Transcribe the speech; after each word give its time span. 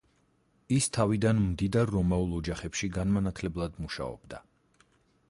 ის 0.77 0.85
თავიდან 0.95 1.41
მდიდარ 1.49 1.93
რომაულ 1.97 2.33
ოჯახებში 2.39 2.89
განმანათლებლად 2.97 3.79
მუშაობდა. 3.85 4.41